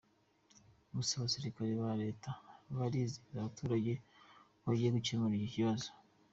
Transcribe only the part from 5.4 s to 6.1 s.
kibazo.